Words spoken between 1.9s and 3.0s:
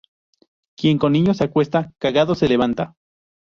cagado se levanta